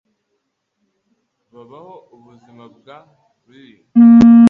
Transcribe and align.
babaho 1.53 1.93
ubuzima 2.15 2.63
bwa 2.77 2.97
Riley 3.47 3.83